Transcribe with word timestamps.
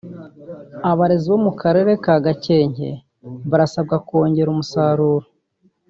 Abarezi 0.91 1.27
bo 1.31 1.39
mu 1.45 1.51
Karere 1.61 1.91
ka 2.03 2.15
Gakenke 2.25 2.89
barasabwa 3.49 3.95
kongera 4.07 4.51
umusaruro 4.51 5.25